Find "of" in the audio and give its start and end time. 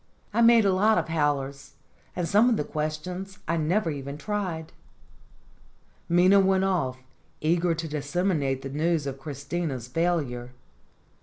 0.97-1.09, 2.49-2.57, 9.05-9.19